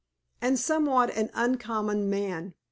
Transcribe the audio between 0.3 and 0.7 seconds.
"And